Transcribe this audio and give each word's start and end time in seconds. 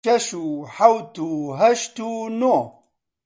شەش 0.07 0.25
و 0.43 0.47
حەوت 0.75 1.15
و 1.27 1.31
هەشت 1.59 1.95
و 2.07 2.11
نۆ 2.39 2.57